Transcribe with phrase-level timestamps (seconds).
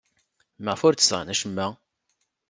[0.63, 1.67] Maɣef ur d-sɣin acemma?